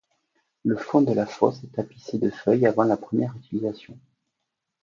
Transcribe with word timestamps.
Le 0.65 0.75
fond 0.77 1.03
de 1.03 1.13
la 1.13 1.27
fosse 1.27 1.63
est 1.63 1.73
tapissé 1.73 2.17
de 2.17 2.31
feuilles 2.31 2.65
avant 2.65 2.85
la 2.85 2.97
première 2.97 3.35
utilisation. 3.37 3.99